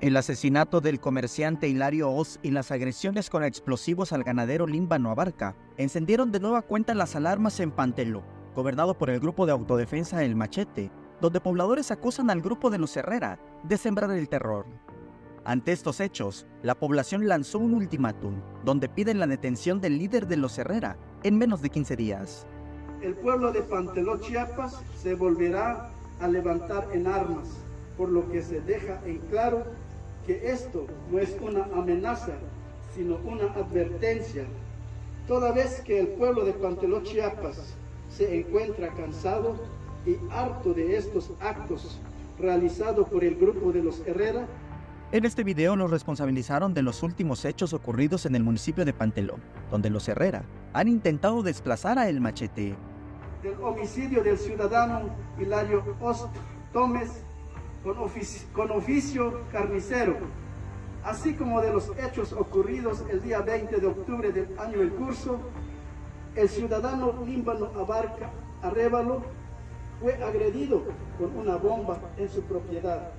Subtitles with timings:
[0.00, 5.54] El asesinato del comerciante Hilario Oz y las agresiones con explosivos al ganadero Límbano Abarca
[5.76, 8.22] encendieron de nueva cuenta las alarmas en Pantelo,
[8.54, 10.90] gobernado por el grupo de autodefensa El Machete,
[11.20, 14.64] donde pobladores acusan al grupo de los Herrera de sembrar el terror.
[15.44, 20.38] Ante estos hechos, la población lanzó un ultimátum donde piden la detención del líder de
[20.38, 22.46] los Herrera en menos de 15 días.
[23.02, 25.90] El pueblo de Panteló, Chiapas, se volverá
[26.22, 27.50] a levantar en armas,
[27.98, 29.62] por lo que se deja en claro
[30.30, 32.34] que esto no es una amenaza,
[32.94, 34.44] sino una advertencia,
[35.26, 37.74] toda vez que el pueblo de Panteló, Chiapas,
[38.08, 39.56] se encuentra cansado
[40.06, 42.00] y harto de estos actos
[42.38, 44.46] realizados por el grupo de los Herrera.
[45.10, 49.34] En este video los responsabilizaron de los últimos hechos ocurridos en el municipio de Panteló,
[49.68, 52.76] donde los Herrera han intentado desplazar a El Machete.
[53.42, 55.10] Del homicidio del ciudadano
[55.40, 56.28] Hilario Ost
[56.72, 57.24] Gómez
[57.82, 60.16] con, oficio carnicero,
[61.04, 65.38] así como de los hechos ocurridos el día 20 de octubre del año en curso,
[66.36, 68.30] el ciudadano Límbano Abarca
[68.62, 69.22] Arrévalo
[70.00, 70.82] fue agredido
[71.18, 73.12] con una bomba en su propiedad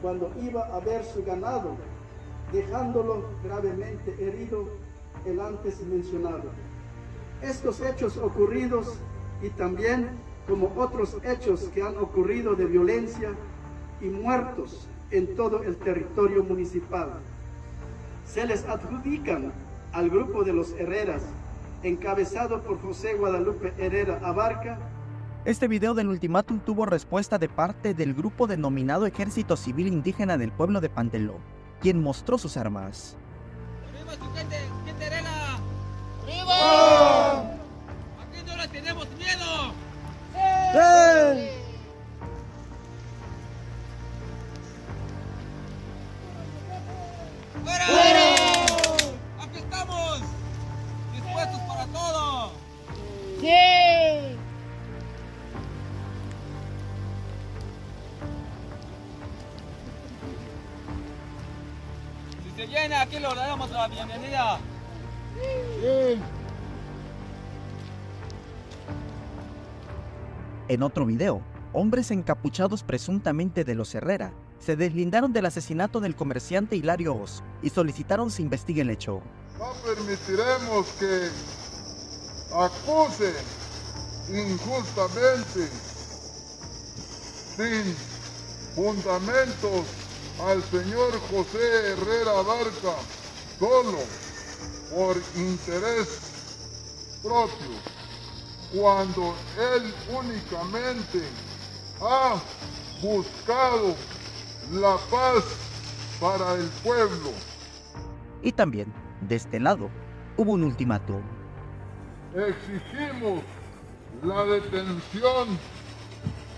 [0.00, 1.76] cuando iba a ver su ganado,
[2.52, 4.68] dejándolo gravemente herido
[5.24, 6.50] el antes mencionado.
[7.42, 8.98] Estos hechos ocurridos
[9.42, 10.08] y también
[10.48, 13.30] como otros hechos que han ocurrido de violencia
[14.00, 17.10] y muertos en todo el territorio municipal.
[18.24, 19.52] Se les adjudican
[19.92, 21.22] al grupo de los Herreras,
[21.82, 24.78] encabezado por José Guadalupe Herrera Abarca.
[25.44, 30.50] Este video del ultimátum tuvo respuesta de parte del grupo denominado Ejército Civil Indígena del
[30.50, 31.38] pueblo de Panteló,
[31.80, 33.16] quien mostró sus armas.
[62.68, 64.58] Llena, aquí le damos la bienvenida.
[65.80, 66.20] Sí.
[70.68, 76.74] En otro video, hombres encapuchados presuntamente de los Herrera se deslindaron del asesinato del comerciante
[76.74, 79.22] Hilario Oz y solicitaron se investigue el hecho.
[79.58, 81.28] No permitiremos que
[82.52, 83.32] acuse
[84.28, 85.68] injustamente,
[87.56, 87.94] sin
[88.74, 90.05] fundamentos,
[90.44, 92.94] al señor José Herrera Barca
[93.58, 93.98] solo
[94.94, 97.76] por interés propio,
[98.72, 99.34] cuando
[99.74, 101.22] él únicamente
[102.00, 102.36] ha
[103.02, 103.94] buscado
[104.72, 105.44] la paz
[106.20, 107.30] para el pueblo.
[108.42, 108.92] Y también,
[109.22, 109.90] de este lado,
[110.36, 111.22] hubo un ultimátum.
[112.34, 113.42] Exigimos
[114.22, 115.58] la detención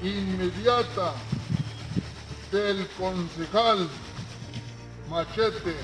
[0.03, 1.15] inmediata
[2.51, 3.89] del concejal
[5.11, 5.75] Machete,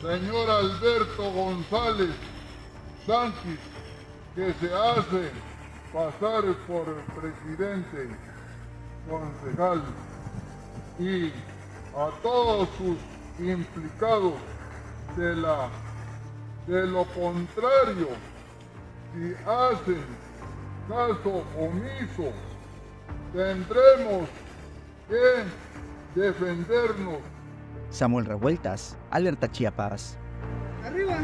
[0.00, 2.14] señor Alberto González
[3.06, 3.58] Sánchez,
[4.34, 5.30] que se hace
[5.92, 6.86] pasar por
[7.20, 8.08] presidente
[9.08, 9.82] concejal
[10.98, 11.28] y
[11.96, 14.34] a todos sus implicados
[15.16, 15.68] de la
[16.66, 18.08] de lo contrario
[19.12, 20.04] si hacen
[20.88, 22.32] caso omiso
[23.32, 24.28] tendremos
[25.08, 27.18] que defendernos
[27.90, 30.16] Samuel Revueltas, Alerta Chiapas.
[30.84, 31.14] ¡Arriba,